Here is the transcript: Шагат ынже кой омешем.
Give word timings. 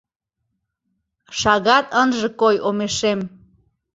Шагат 1.39 1.85
ынже 2.01 2.27
кой 2.39 2.55
омешем. 2.67 3.19